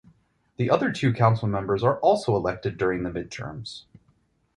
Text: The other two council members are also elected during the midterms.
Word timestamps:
The 0.57 0.67
other 0.71 0.91
two 0.91 1.13
council 1.13 1.47
members 1.47 1.83
are 1.83 1.99
also 1.99 2.35
elected 2.35 2.75
during 2.75 3.03
the 3.03 3.11
midterms. 3.11 3.83